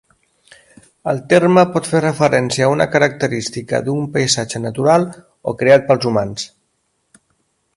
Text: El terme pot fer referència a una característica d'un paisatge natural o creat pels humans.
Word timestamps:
El 1.11 1.19
terme 1.33 1.65
pot 1.75 1.89
fer 1.89 2.01
referència 2.05 2.65
a 2.67 2.71
una 2.77 2.87
característica 2.95 3.83
d'un 3.89 4.09
paisatge 4.17 4.63
natural 4.65 5.07
o 5.53 5.55
creat 5.61 5.87
pels 5.93 6.09
humans. 6.13 6.49